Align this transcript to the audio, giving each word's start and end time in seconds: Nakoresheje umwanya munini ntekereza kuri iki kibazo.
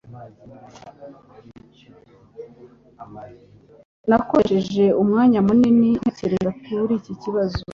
Nakoresheje 4.09 4.85
umwanya 5.01 5.39
munini 5.47 5.89
ntekereza 5.99 6.49
kuri 6.63 6.93
iki 6.99 7.13
kibazo. 7.21 7.59